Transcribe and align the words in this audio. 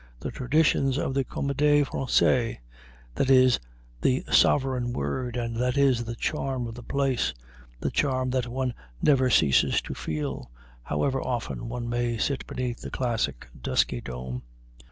The 0.19 0.31
traditions 0.31 0.97
of 0.97 1.13
the 1.13 1.23
Comédie 1.23 1.85
Française 1.85 2.57
that 3.13 3.29
is 3.29 3.59
the 4.01 4.25
sovereign 4.31 4.93
word, 4.93 5.35
and 5.37 5.55
that 5.57 5.77
is 5.77 6.05
the 6.05 6.15
charm 6.15 6.65
of 6.65 6.73
the 6.73 6.81
place 6.81 7.35
the 7.81 7.91
charm 7.91 8.31
that 8.31 8.47
one 8.47 8.73
never 8.99 9.29
ceases 9.29 9.79
to 9.83 9.93
feel, 9.93 10.49
however 10.81 11.21
often 11.21 11.69
one 11.69 11.87
may 11.87 12.17
sit 12.17 12.47
beneath 12.47 12.81
the 12.81 12.89
classic, 12.89 13.47
dusky 13.61 14.01
dome. 14.01 14.41